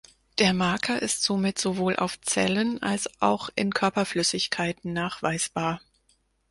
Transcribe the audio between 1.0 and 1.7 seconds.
somit